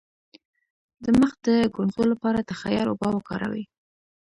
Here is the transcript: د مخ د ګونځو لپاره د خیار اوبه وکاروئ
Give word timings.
د 1.03 1.05
مخ 1.19 1.31
د 1.45 1.47
ګونځو 1.75 2.03
لپاره 2.11 2.39
د 2.43 2.51
خیار 2.61 2.85
اوبه 2.89 3.07
وکاروئ 3.13 3.63